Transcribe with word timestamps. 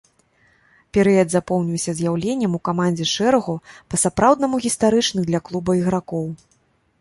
Перыяд 0.97 1.27
запомніўся 1.33 1.91
з'яўленнем 1.99 2.55
у 2.59 2.61
камандзе 2.69 3.05
шэрагу 3.15 3.55
па-сапраўднаму 3.95 4.55
гістарычных 4.65 5.23
для 5.29 5.39
клуба 5.51 5.71
ігракоў. 5.83 6.25